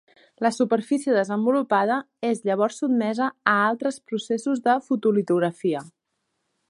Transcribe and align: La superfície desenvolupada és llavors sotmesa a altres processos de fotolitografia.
La 0.43 0.49
superfície 0.53 1.17
desenvolupada 1.17 1.97
és 2.29 2.41
llavors 2.49 2.79
sotmesa 2.85 3.29
a 3.53 3.53
altres 3.67 4.01
processos 4.13 4.65
de 4.71 4.77
fotolitografia. 4.89 5.85